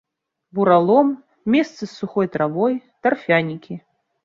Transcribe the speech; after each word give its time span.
Буралом, 0.59 1.07
месцы 1.57 1.83
з 1.87 1.91
сухой 1.99 2.27
травой, 2.39 2.73
тарфянікі. 3.05 3.81